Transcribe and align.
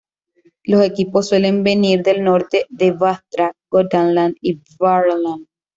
Los 0.63 0.81
equipos 0.83 1.29
suelen 1.29 1.63
venir 1.63 2.01
del 2.01 2.23
norte 2.23 2.65
de 2.69 2.89
Västra 2.91 3.53
Götaland 3.69 4.35
y 4.41 4.59
Värmland. 4.79 5.45